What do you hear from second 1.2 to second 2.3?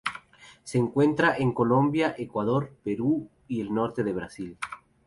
en Colombia,